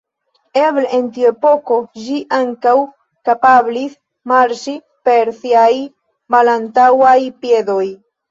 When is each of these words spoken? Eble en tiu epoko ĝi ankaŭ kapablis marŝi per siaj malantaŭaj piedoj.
Eble 0.59 0.85
en 0.99 1.09
tiu 1.15 1.27
epoko 1.31 1.75
ĝi 2.05 2.15
ankaŭ 2.37 2.73
kapablis 3.29 3.93
marŝi 4.33 4.75
per 5.09 5.29
siaj 5.43 5.69
malantaŭaj 6.37 7.17
piedoj. 7.45 7.87